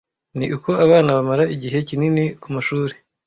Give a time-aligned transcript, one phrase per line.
[0.37, 2.93] ni uko abana bamara igihe kinini ku mashuri,